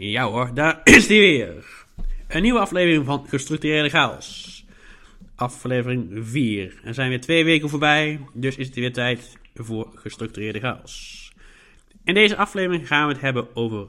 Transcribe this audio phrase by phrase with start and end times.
[0.00, 1.84] Ja hoor, daar is die weer.
[2.28, 4.64] Een nieuwe aflevering van Gestructureerde Chaos.
[5.34, 6.80] Aflevering 4.
[6.84, 11.32] Er zijn weer twee weken voorbij, dus is het weer tijd voor Gestructureerde Chaos.
[12.04, 13.88] In deze aflevering gaan we het hebben over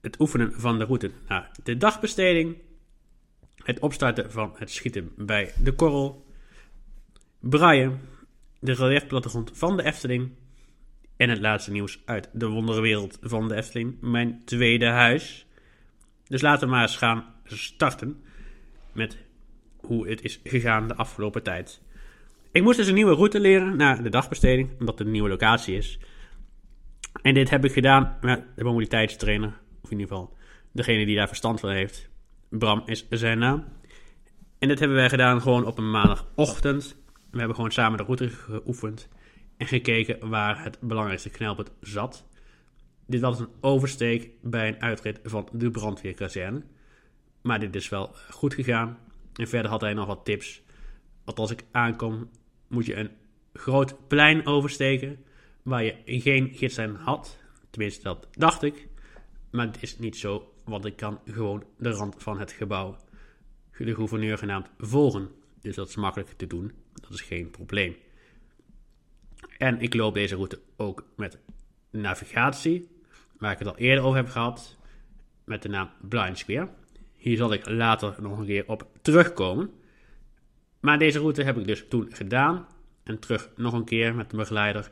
[0.00, 2.56] het oefenen van de route naar de dagbesteding,
[3.56, 6.24] het opstarten van het schieten bij de korrel,
[7.40, 8.00] braaien,
[8.58, 10.30] de reliefplattegrond van de Efteling
[11.22, 15.46] en het laatste nieuws uit de wonderwereld van de Efteling, mijn tweede huis.
[16.26, 18.22] Dus laten we maar eens gaan starten
[18.92, 19.16] met
[19.80, 21.82] hoe het is gegaan de afgelopen tijd.
[22.52, 25.76] Ik moest dus een nieuwe route leren naar de dagbesteding, omdat het een nieuwe locatie
[25.76, 25.98] is.
[27.22, 30.36] En dit heb ik gedaan met de mobiliteitstrainer, of in ieder geval
[30.72, 32.08] degene die daar verstand van heeft.
[32.48, 33.64] Bram is zijn naam.
[34.58, 36.96] En dit hebben wij gedaan gewoon op een maandagochtend.
[37.30, 39.08] We hebben gewoon samen de route geoefend
[39.62, 42.26] en gekeken waar het belangrijkste knelpunt zat.
[43.06, 46.62] Dit was een oversteek bij een uitrit van de brandweerkazerne.
[47.42, 48.98] Maar dit is wel goed gegaan.
[49.34, 50.62] En verder had hij nog wat tips.
[51.24, 52.30] Want als ik aankom,
[52.68, 53.10] moet je een
[53.52, 55.24] groot plein oversteken.
[55.62, 57.38] Waar je geen gidslijn had.
[57.70, 58.88] Tenminste, dat dacht ik.
[59.50, 62.96] Maar het is niet zo, want ik kan gewoon de rand van het gebouw,
[63.78, 65.30] de gouverneur genaamd, volgen.
[65.60, 66.72] Dus dat is makkelijk te doen.
[66.94, 67.96] Dat is geen probleem.
[69.62, 71.38] En ik loop deze route ook met
[71.90, 72.88] navigatie,
[73.38, 74.76] waar ik het al eerder over heb gehad,
[75.44, 76.68] met de naam Blind Square.
[77.16, 79.70] Hier zal ik later nog een keer op terugkomen.
[80.80, 82.66] Maar deze route heb ik dus toen gedaan.
[83.04, 84.90] En terug nog een keer met de begeleider.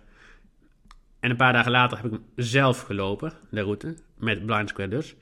[1.20, 4.90] En een paar dagen later heb ik hem zelf gelopen, de route, met Blind Square
[4.90, 5.14] dus.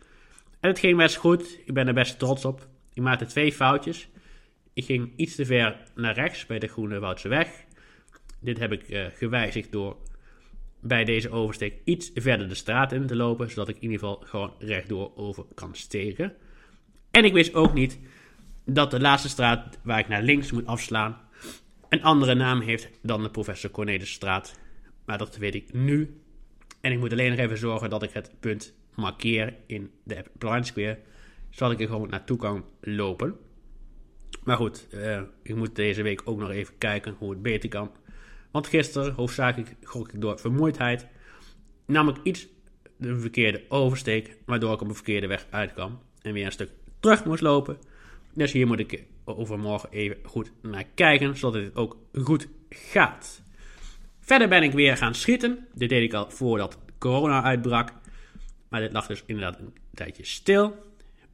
[0.61, 1.59] En het ging best goed.
[1.65, 2.69] Ik ben er best trots op.
[2.93, 4.09] Ik maakte twee foutjes.
[4.73, 7.67] Ik ging iets te ver naar rechts bij de Groene Woudse Weg.
[8.41, 9.97] Dit heb ik uh, gewijzigd door
[10.81, 14.23] bij deze oversteek iets verder de straat in te lopen, zodat ik in ieder geval
[14.25, 16.35] gewoon rechtdoor over kan steken.
[17.11, 17.99] En ik wist ook niet
[18.65, 21.21] dat de laatste straat waar ik naar links moet afslaan
[21.89, 24.59] een andere naam heeft dan de Professor Cornelisstraat.
[25.05, 26.21] Maar dat weet ik nu.
[26.81, 30.29] En ik moet alleen nog even zorgen dat ik het punt markeer in de app
[30.39, 30.99] Blind Square,
[31.51, 33.37] zodat ik er gewoon naartoe kan lopen.
[34.45, 37.91] Maar goed, uh, ik moet deze week ook nog even kijken hoe het beter kan.
[38.51, 41.07] Want gisteren, hoofdzakelijk gok ik door vermoeidheid,
[41.87, 42.47] nam ik iets
[42.97, 46.71] de verkeerde oversteek, waardoor ik op een verkeerde weg uitkwam en weer een stuk
[47.01, 47.79] terug moest lopen.
[48.33, 53.43] Dus hier moet ik overmorgen even goed naar kijken, zodat het ook goed gaat.
[54.21, 55.67] Verder ben ik weer gaan schieten.
[55.75, 57.93] Dit deed ik al voordat corona uitbrak.
[58.69, 60.77] Maar dit lag dus inderdaad een tijdje stil.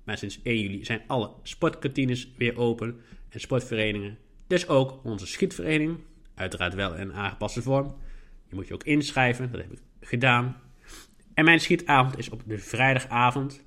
[0.05, 4.19] Maar sinds 1 juli zijn alle sportkantines weer open en sportverenigingen.
[4.47, 5.99] Dus ook onze schietvereniging.
[6.35, 7.95] Uiteraard wel in een aangepaste vorm.
[8.49, 10.57] Je moet je ook inschrijven, dat heb ik gedaan.
[11.35, 13.65] En mijn schietavond is op de vrijdagavond.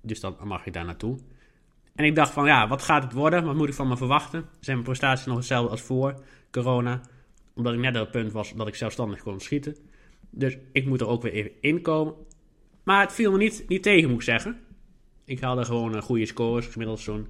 [0.00, 1.18] Dus dan mag ik daar naartoe.
[1.94, 3.44] En ik dacht van, ja, wat gaat het worden?
[3.44, 4.44] Wat moet ik van me verwachten?
[4.60, 7.00] Zijn mijn prestaties nog hetzelfde als voor corona?
[7.54, 9.76] Omdat ik net op het punt was dat ik zelfstandig kon schieten.
[10.30, 12.14] Dus ik moet er ook weer even inkomen.
[12.82, 14.60] Maar het viel me niet, niet tegen, moet ik zeggen.
[15.24, 16.66] Ik haalde gewoon een goede scores.
[16.66, 17.26] Gemiddeld zo'n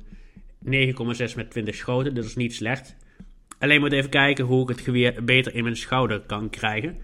[0.65, 2.15] 9,6 met 20 schoten.
[2.15, 2.97] Dus dat is niet slecht.
[3.59, 6.99] Alleen moet even kijken hoe ik het geweer beter in mijn schouder kan krijgen.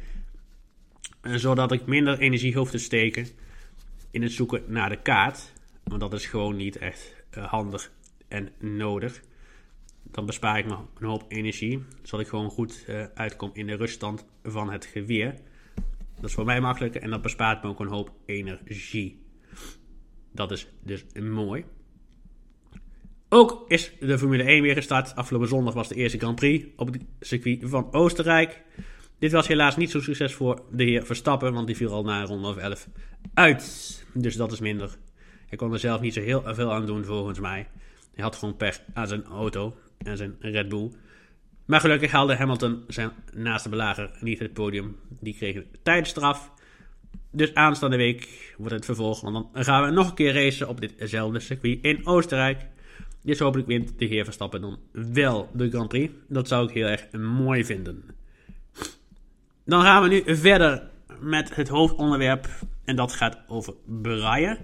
[1.22, 3.26] Zodat ik minder energie hoef te steken
[4.10, 5.52] in het zoeken naar de kaart.
[5.84, 7.90] Want dat is gewoon niet echt uh, handig
[8.28, 9.20] en nodig.
[10.02, 11.84] Dan bespaar ik me een hoop energie.
[12.02, 15.34] Zodat ik gewoon goed uh, uitkom in de ruststand van het geweer.
[16.14, 19.22] Dat is voor mij makkelijker en dat bespaart me ook een hoop energie.
[20.32, 21.64] Dat is dus mooi.
[23.34, 25.16] Ook is de Formule 1 weer gestart.
[25.16, 28.62] Afgelopen zondag was de eerste Grand Prix op het circuit van Oostenrijk.
[29.18, 32.24] Dit was helaas niet zo succes voor de heer Verstappen, want die viel al na
[32.24, 32.88] ronde of 11
[33.34, 34.04] uit.
[34.14, 34.96] Dus dat is minder.
[35.48, 37.68] Hij kon er zelf niet zo heel veel aan doen volgens mij.
[38.14, 40.90] Hij had gewoon pech aan zijn auto en zijn Red Bull.
[41.64, 44.96] Maar gelukkig haalde Hamilton zijn naaste belager niet het podium.
[45.20, 46.50] Die kreeg een tijdstraf.
[47.30, 49.20] Dus aanstaande week wordt het vervolg.
[49.20, 52.70] Want dan gaan we nog een keer racen op ditzelfde circuit in Oostenrijk.
[53.22, 56.12] Dus hopelijk wint de heer Verstappen dan wel de Grand Prix.
[56.28, 58.04] Dat zou ik heel erg mooi vinden.
[59.64, 60.90] Dan gaan we nu verder
[61.20, 62.48] met het hoofdonderwerp.
[62.84, 64.58] En dat gaat over braille.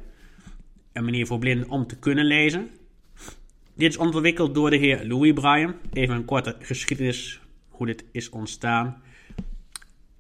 [0.93, 2.69] Een manier voor blinden om te kunnen lezen.
[3.75, 5.75] Dit is ontwikkeld door de heer Louis Braille.
[5.93, 9.03] Even een korte geschiedenis hoe dit is ontstaan.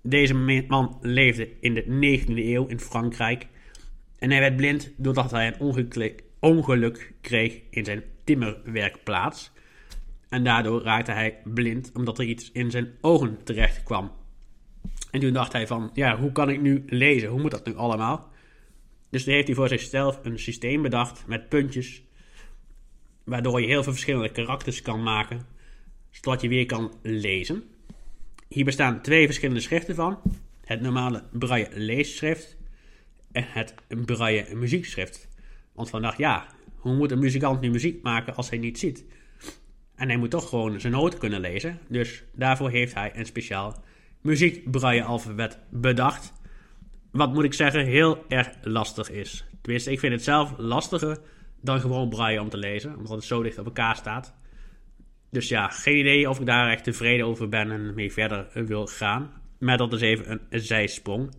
[0.02, 0.35] Deze
[0.69, 3.46] man leefde in de 19e eeuw in Frankrijk.
[4.19, 9.50] En hij werd blind doordat hij een ongeluk kreeg in zijn timmerwerkplaats.
[10.28, 14.12] En daardoor raakte hij blind omdat er iets in zijn ogen terecht kwam.
[15.10, 17.28] En toen dacht hij van, ja, hoe kan ik nu lezen?
[17.28, 18.28] Hoe moet dat nu allemaal?
[19.10, 22.02] Dus toen heeft hij voor zichzelf een systeem bedacht met puntjes,
[23.25, 25.46] waardoor je heel veel verschillende karakters kan maken,
[26.10, 27.62] zodat je weer kan lezen.
[28.48, 30.19] Hier bestaan twee verschillende schriften van:
[30.64, 32.56] het normale braille leesschrift
[33.32, 35.28] en het braille muziekschrift.
[35.72, 36.46] Want vandaag, ja,
[36.78, 39.04] hoe moet een muzikant nu muziek maken als hij niet ziet?
[39.94, 41.78] En hij moet toch gewoon zijn noten kunnen lezen.
[41.88, 43.82] Dus daarvoor heeft hij een speciaal
[44.20, 46.32] muziekbraille alfabet bedacht.
[47.10, 49.46] Wat moet ik zeggen, heel erg lastig is.
[49.60, 51.19] Tenminste, ik vind het zelf lastiger
[51.60, 52.96] dan gewoon braille om te lezen.
[52.96, 54.34] Omdat het zo dicht op elkaar staat.
[55.30, 58.86] Dus ja, geen idee of ik daar echt tevreden over ben en mee verder wil
[58.86, 59.32] gaan.
[59.58, 61.34] Maar dat is even een zijsprong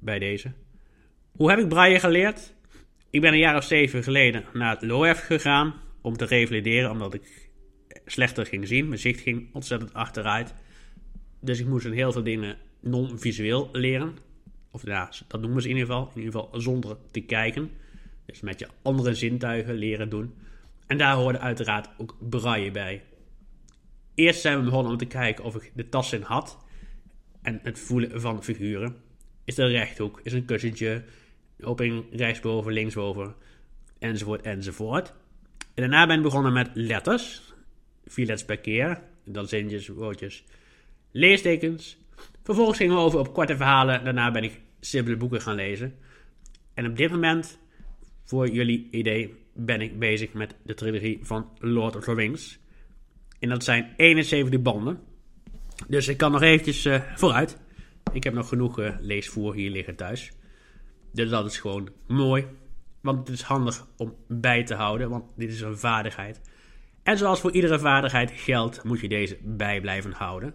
[0.00, 0.52] bij deze.
[1.32, 2.54] Hoe heb ik braille geleerd?
[3.16, 7.14] Ik ben een jaar of zeven geleden naar het LOEF gegaan om te revalideren, omdat
[7.14, 7.50] ik
[8.06, 8.88] slechter ging zien.
[8.88, 10.54] Mijn zicht ging ontzettend achteruit.
[11.40, 14.16] Dus ik moest heel veel dingen non-visueel leren.
[14.70, 16.10] Of ja, dat noemen ze in ieder geval.
[16.14, 17.70] In ieder geval zonder te kijken.
[18.26, 20.34] Dus met je andere zintuigen leren doen.
[20.86, 23.02] En daar hoorde uiteraard ook braille bij.
[24.14, 26.58] Eerst zijn we begonnen om te kijken of ik de tas in had.
[27.42, 28.96] En het voelen van figuren.
[29.44, 30.20] Is er een rechthoek?
[30.22, 31.04] Is een kussentje?
[31.60, 33.34] Opening rechtsboven, linksboven?
[33.98, 35.12] Enzovoort, enzovoort.
[35.74, 37.42] En daarna ben ik begonnen met letters.
[38.06, 39.02] Vier letters per keer.
[39.24, 40.44] Dan zintjes, woordjes,
[41.10, 41.98] leestekens.
[42.42, 44.04] Vervolgens gingen we over op korte verhalen.
[44.04, 45.94] Daarna ben ik simpele boeken gaan lezen.
[46.74, 47.58] En op dit moment,
[48.24, 52.58] voor jullie idee, ben ik bezig met de trilogie van Lord of the Rings.
[53.38, 55.00] En dat zijn 71 banden.
[55.88, 57.56] Dus ik kan nog eventjes uh, vooruit.
[58.12, 60.32] Ik heb nog genoeg uh, leesvoer hier liggen thuis.
[61.16, 62.46] Dus dat is gewoon mooi.
[63.00, 66.40] Want het is handig om bij te houden, want dit is een vaardigheid.
[67.02, 70.54] En zoals voor iedere vaardigheid geldt, moet je deze bij blijven houden.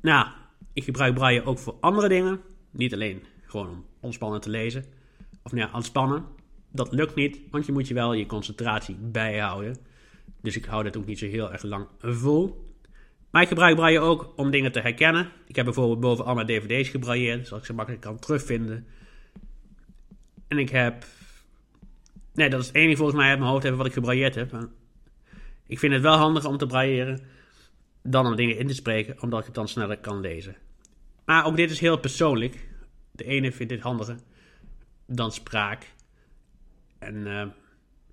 [0.00, 0.26] Nou,
[0.72, 2.40] ik gebruik braille ook voor andere dingen.
[2.70, 4.84] Niet alleen gewoon om ontspannen te lezen.
[5.42, 6.24] Of nou ja, ontspannen.
[6.72, 9.76] Dat lukt niet, want je moet je wel je concentratie bijhouden.
[10.42, 12.74] Dus ik hou dit ook niet zo heel erg lang vol.
[13.30, 15.28] Maar ik gebruik braille ook om dingen te herkennen.
[15.46, 18.86] Ik heb bijvoorbeeld boven al mijn dvd's gebrailleerd, zodat ik ze makkelijk kan terugvinden.
[20.52, 21.04] En ik heb...
[22.34, 24.68] Nee, dat is het enige volgens mij uit mijn hoofd hebben wat ik gebrailleerd heb.
[25.66, 27.20] Ik vind het wel handig om te brailleren
[28.02, 30.56] dan om dingen in te spreken, omdat ik het dan sneller kan lezen.
[31.24, 32.68] Maar ook dit is heel persoonlijk.
[33.10, 34.16] De ene vindt dit handiger
[35.06, 35.92] dan spraak.
[36.98, 37.46] En, uh,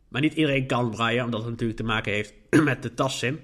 [0.08, 2.34] maar niet iedereen kan braille, omdat het natuurlijk te maken heeft
[2.64, 3.40] met de tastzin.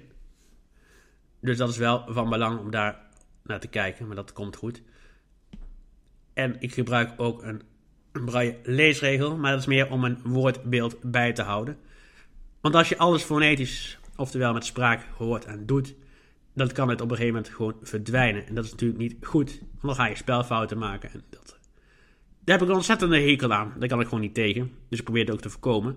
[1.40, 3.00] Dus dat is wel van belang om daar
[3.42, 4.82] naar te kijken, maar dat komt goed.
[6.34, 7.62] En ik gebruik ook een,
[8.16, 11.76] een braille leesregel, maar dat is meer om een woordbeeld bij te houden.
[12.60, 15.94] Want als je alles fonetisch, oftewel met spraak, hoort en doet,
[16.54, 18.46] dan kan het op een gegeven moment gewoon verdwijnen.
[18.46, 21.10] En dat is natuurlijk niet goed, want dan ga je spelfouten maken.
[21.12, 21.58] En dat,
[22.44, 23.74] daar heb ik een ontzettende hekel aan.
[23.78, 24.72] Daar kan ik gewoon niet tegen.
[24.88, 25.96] Dus ik probeer het ook te voorkomen.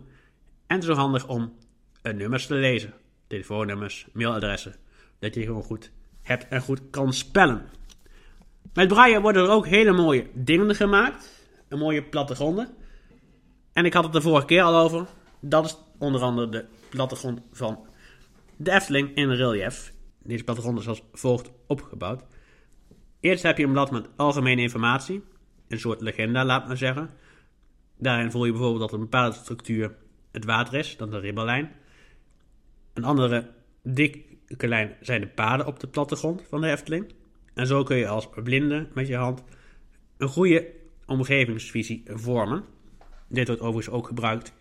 [0.68, 1.54] En het is ook handig om
[2.02, 2.94] nummers te lezen.
[3.28, 4.76] Telefoonnummers, mailadressen.
[5.20, 7.66] Dat je gewoon goed hebt en goed kan spellen.
[8.74, 11.39] Met braille worden er ook hele mooie dingen gemaakt.
[11.70, 12.70] Een mooie plattegronden.
[13.74, 15.08] En ik had het de vorige keer al over.
[15.40, 17.80] Dat is onder andere de plattegrond van
[18.58, 19.94] de Efteling in relief.
[20.24, 22.24] Deze plattegrond is als volgt opgebouwd.
[23.20, 25.24] Eerst heb je een blad met algemene informatie,
[25.68, 27.10] een soort legenda, laat maar zeggen.
[27.98, 29.96] Daarin voel je bijvoorbeeld dat een bepaalde structuur
[30.32, 31.72] het water is, dan de ribbellijn.
[32.94, 33.52] Een andere
[33.84, 37.14] dikke lijn zijn de paden op de plattegrond van de Efteling.
[37.54, 39.44] En zo kun je als blinde met je hand
[40.18, 40.68] een goede
[41.10, 42.64] omgevingsvisie vormen.
[43.28, 44.54] Dit wordt overigens ook gebruikt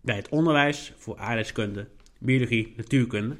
[0.00, 1.88] bij het onderwijs voor aardrijkskunde,
[2.18, 3.36] biologie, natuurkunde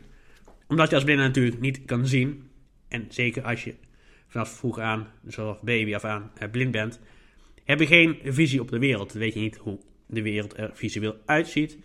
[0.67, 2.49] omdat je als blinde natuurlijk niet kan zien.
[2.88, 3.75] En zeker als je
[4.29, 7.00] vanaf vroeg aan, zoals baby af aan, eh, blind bent.
[7.64, 9.12] Heb je geen visie op de wereld.
[9.12, 11.79] Dan weet je niet hoe de wereld er visueel uitziet.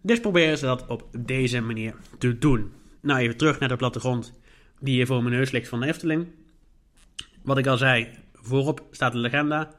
[0.00, 2.72] Dus proberen ze dat op deze manier te doen.
[3.00, 4.40] Nou, even terug naar de plattegrond
[4.80, 6.26] die hier voor mijn neus ligt van de Efteling.
[7.42, 9.74] Wat ik al zei, voorop staat de legenda.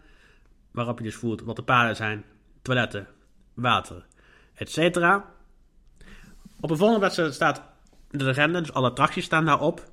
[0.77, 2.23] Waarop je dus voelt wat de paden zijn,
[2.61, 3.07] toiletten,
[3.53, 4.05] water,
[4.53, 4.77] etc.
[6.59, 7.61] Op een volgende bladzijde staat
[8.09, 9.91] de legende, dus alle attracties staan daarop.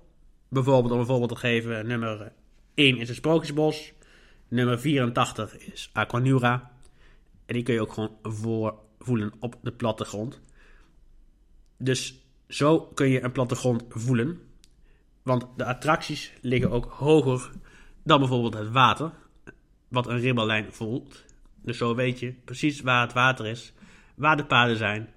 [0.49, 2.33] Bijvoorbeeld, om een voorbeeld te geven, nummer
[2.75, 3.93] 1 is het Sprookjesbos.
[4.49, 6.71] Nummer 84 is Aquanura.
[7.47, 10.41] En die kun je ook gewoon voorvoelen op de plattegrond.
[11.79, 12.15] Dus
[12.49, 14.41] zo kun je een plattegrond voelen.
[15.23, 17.51] Want de attracties liggen ook hoger
[18.03, 19.13] dan bijvoorbeeld het water.
[19.95, 21.25] Wat een ribbellijn voelt.
[21.63, 23.73] Dus zo weet je precies waar het water is,
[24.15, 25.09] waar de paden zijn.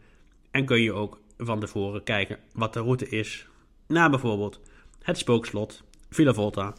[0.52, 3.48] En kun je ook van tevoren kijken wat de route is
[3.88, 4.62] naar bijvoorbeeld
[5.02, 6.74] het Spookslot, Villa Volta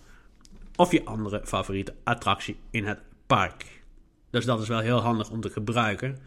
[0.77, 3.83] of je andere favoriete attractie in het park.
[4.31, 6.19] Dus dat is wel heel handig om te gebruiken.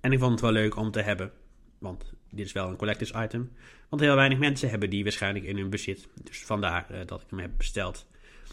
[0.00, 1.32] En ik vond het wel leuk om te hebben.
[1.78, 3.52] Want dit is wel een collectors item.
[3.88, 6.08] Want heel weinig mensen hebben die waarschijnlijk in hun bezit.
[6.22, 8.06] Dus vandaar eh, dat ik hem heb besteld.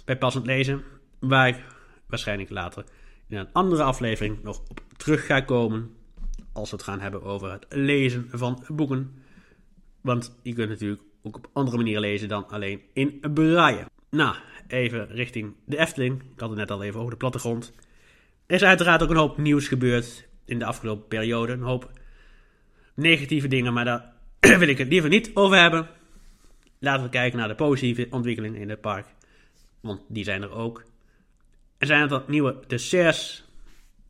[0.06, 0.84] Bij passend lezen.
[1.20, 1.64] Waar ik
[2.08, 2.86] waarschijnlijk later
[3.28, 5.96] in een andere aflevering nog op terug ga komen.
[6.54, 9.24] Als we het gaan hebben over het lezen van boeken.
[10.02, 13.86] Want je kunt natuurlijk ook op andere manieren lezen dan alleen in braille.
[14.10, 14.36] Nou,
[14.68, 16.22] even richting de Efteling.
[16.22, 17.74] Ik had het net al even over de plattegrond.
[18.46, 21.54] Er is uiteraard ook een hoop nieuws gebeurd in de afgelopen periode.
[21.54, 21.92] Een hoop
[22.94, 24.14] negatieve dingen, maar daar
[24.60, 25.88] wil ik het liever niet over hebben.
[26.80, 29.06] Laten we kijken naar de positieve ontwikkelingen in het park.
[29.80, 30.84] Want die zijn er ook.
[31.78, 33.44] Er zijn aantal nieuwe desserts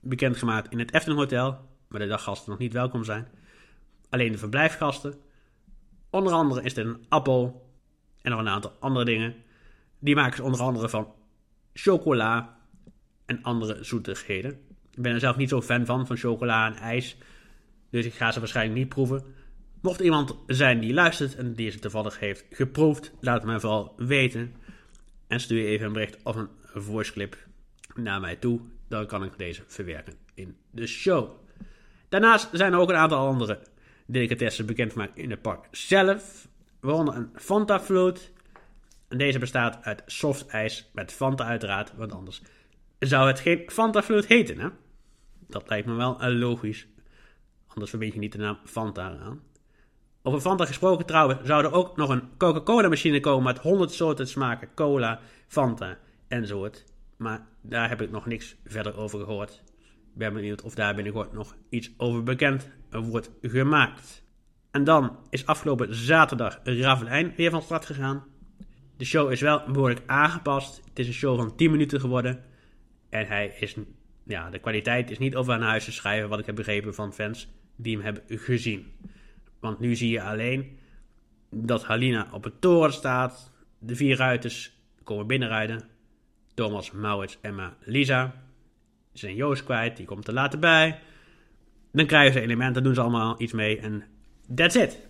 [0.02, 1.60] bekendgemaakt in het Efteling Hotel.
[1.88, 3.28] Waar de daggasten nog niet welkom zijn.
[4.10, 5.16] Alleen de verblijfgasten.
[6.10, 7.70] Onder andere is er een appel.
[8.22, 9.36] En nog een aantal andere dingen.
[10.00, 11.14] Die maken ze onder andere van
[11.74, 12.58] chocola
[13.26, 14.52] en andere zoetigheden.
[14.92, 17.18] Ik ben er zelf niet zo fan van, van chocola en ijs.
[17.90, 19.24] Dus ik ga ze waarschijnlijk niet proeven.
[19.82, 23.94] Mocht iemand zijn die luistert en die ze toevallig heeft geproefd, laat het mij vooral
[23.98, 24.56] weten.
[25.28, 27.47] En stuur even een bericht of een voice clip
[27.98, 28.60] naar mij toe.
[28.88, 31.30] Dan kan ik deze verwerken in de show.
[32.10, 33.60] Daarnaast zijn er ook een aantal andere
[34.06, 36.48] delicatessen bekendgemaakt in het park zelf.
[36.80, 38.32] Waaronder een Fanta Float.
[39.08, 42.42] En deze bestaat uit soft ijs met Fanta uiteraard, want anders
[43.00, 44.70] zou het geen Fanta Float heten, hè?
[45.48, 46.88] Dat lijkt me wel logisch.
[47.68, 49.42] Anders verbind je niet de naam Fanta aan.
[50.22, 54.28] Over Fanta gesproken trouwens, zou er ook nog een Coca-Cola machine komen met 100 soorten
[54.28, 54.74] smaken.
[54.76, 56.84] Cola, Fanta enzovoort.
[57.18, 59.64] Maar daar heb ik nog niks verder over gehoord.
[60.14, 64.24] Ik ben benieuwd of daar binnenkort nog iets over bekend wordt gemaakt.
[64.72, 68.24] En dan is afgelopen zaterdag Ravelijn weer van start gegaan.
[68.98, 70.82] De show is wel behoorlijk aangepast.
[70.90, 72.44] Het is een show van 10 minuten geworden.
[73.10, 73.76] En hij is,
[74.24, 77.14] ja, de kwaliteit is niet over naar huis te schrijven, wat ik heb begrepen van
[77.14, 78.86] fans die hem hebben gezien.
[79.60, 80.78] Want nu zie je alleen
[81.50, 83.52] dat Halina op het toren staat.
[83.80, 85.84] De vier ruiters komen binnenrijden.
[86.58, 88.34] Thomas, Maurits, Emma, Lisa.
[89.14, 91.00] Ze zijn Joost kwijt, die komt er later bij.
[91.92, 94.04] Dan krijgen ze elementen, doen ze allemaal iets mee en
[94.56, 95.08] that's it.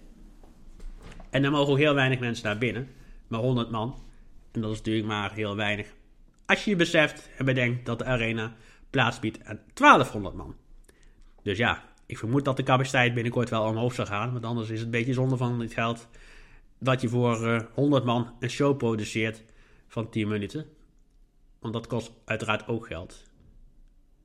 [1.29, 2.89] En dan mogen ook heel weinig mensen naar binnen,
[3.27, 3.95] maar 100 man.
[4.51, 5.87] En dat is natuurlijk maar heel weinig.
[6.45, 8.55] Als je je beseft en bedenkt dat de arena
[8.89, 10.55] plaats biedt aan 1200 man.
[11.43, 14.31] Dus ja, ik vermoed dat de capaciteit binnenkort wel omhoog zal gaan.
[14.31, 16.07] Want anders is het een beetje zonde van het geld
[16.79, 19.43] dat je voor uh, eh, 100 man een show produceert
[19.87, 20.76] van 10 minuten.
[21.71, 23.23] Want dat kost uiteraard ook geld.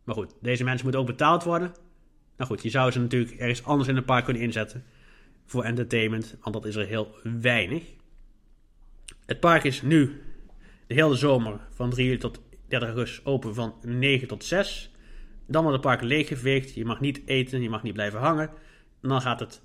[0.04, 1.75] Maar goed, deze mensen moeten ook betaald worden.
[2.37, 4.84] Nou goed, je zou ze natuurlijk ergens anders in een park kunnen inzetten.
[5.46, 7.82] Voor entertainment, want dat is er heel weinig.
[9.26, 10.22] Het park is nu
[10.87, 14.90] de hele zomer van 3 juli tot 30 augustus open van 9 tot 6.
[15.46, 16.75] Dan wordt het park leeggeveegd.
[16.75, 18.50] Je mag niet eten, je mag niet blijven hangen.
[19.00, 19.62] dan gaat het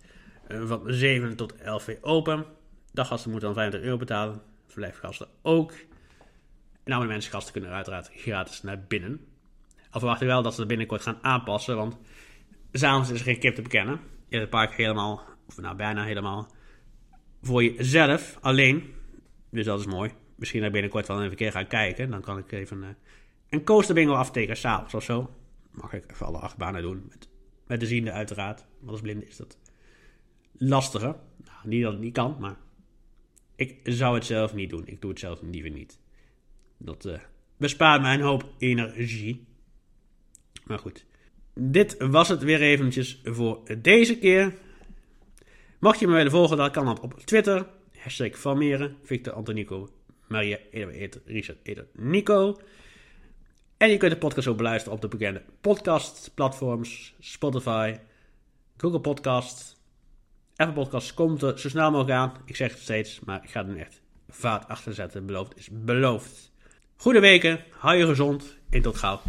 [0.52, 2.46] uh, van 7 tot 11 uur open.
[2.94, 4.42] Daggasten moeten dan 25 euro betalen.
[4.68, 5.74] Verblijfgasten ook.
[6.88, 9.26] En gasten kunnen uiteraard gratis naar binnen.
[9.90, 11.76] Al verwacht ik wel dat ze er binnenkort gaan aanpassen.
[11.76, 11.98] Want
[12.72, 13.94] s'avonds is er geen kip te bekennen.
[14.28, 16.52] Je hebt het park helemaal, of nou bijna helemaal,
[17.42, 18.94] voor jezelf alleen.
[19.50, 20.12] Dus dat is mooi.
[20.36, 22.10] Misschien dat ik binnenkort wel even een keer gaan kijken.
[22.10, 22.88] Dan kan ik even uh,
[23.50, 25.32] een coaster bingo aftekenen s'avonds of zo
[25.72, 27.06] mag ik even alle acht banen doen.
[27.10, 27.30] Met,
[27.68, 28.66] met de ziende uiteraard.
[28.80, 29.58] Want als blinde is dat
[30.52, 31.16] lastiger.
[31.46, 32.56] Nou, niet dat het niet kan, maar
[33.56, 34.88] ik zou het zelf niet doen.
[34.88, 36.00] Ik doe het zelf liever niet.
[36.78, 37.20] Dat uh,
[37.58, 39.46] bespaart mij een hoop energie.
[40.66, 41.06] Maar goed.
[41.54, 44.54] Dit was het weer eventjes voor deze keer.
[45.80, 47.68] Mocht je me willen volgen, dan kan dat op Twitter.
[47.98, 48.38] Hashtag
[49.04, 49.90] Victor Antonico,
[50.28, 52.60] Maria Eder, Richard Eder, Nico.
[53.78, 57.16] En je kunt de podcast ook beluisteren op de bekende podcastplatforms.
[57.20, 57.96] Spotify,
[58.78, 59.78] Google Podcast,
[60.58, 62.34] Apple Podcast komt er zo snel mogelijk aan.
[62.46, 65.26] Ik zeg het steeds, maar ik ga er nu echt vaart achter zetten.
[65.26, 66.47] Beloofd is beloofd.
[67.00, 69.22] Goede weken, hou je gezond en tot gauw.